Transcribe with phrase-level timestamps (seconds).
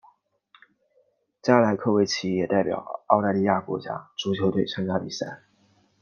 [1.43, 5.43] 加莱科维奇也代表澳大利亚国家足球队参加比赛。